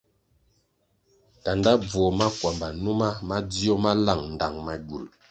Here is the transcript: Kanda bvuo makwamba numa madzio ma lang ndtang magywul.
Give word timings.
Kanda 1.43 1.71
bvuo 1.81 2.09
makwamba 2.19 2.67
numa 2.83 3.09
madzio 3.27 3.75
ma 3.83 3.91
lang 4.05 4.21
ndtang 4.33 4.55
magywul. 4.65 5.05